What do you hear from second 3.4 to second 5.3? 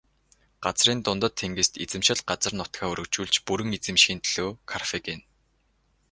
бүрэн эзэмшихийн төлөө Карфаген.